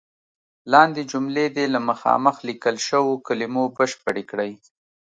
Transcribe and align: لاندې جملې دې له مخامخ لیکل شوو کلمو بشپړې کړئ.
لاندې 0.73 1.01
جملې 1.11 1.45
دې 1.55 1.65
له 1.75 1.79
مخامخ 1.89 2.35
لیکل 2.49 2.75
شوو 2.87 3.13
کلمو 3.27 3.63
بشپړې 3.77 4.23
کړئ. 4.31 4.51